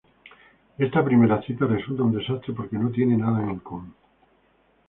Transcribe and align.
Esta 0.79 1.05
primera 1.05 1.39
cita 1.43 1.67
resulta 1.67 2.01
un 2.01 2.11
desastre 2.17 2.53
porque 2.55 2.75
no 2.75 2.89
tienen 2.89 3.19
nada 3.19 3.43
en 3.43 3.59
común. 3.59 3.93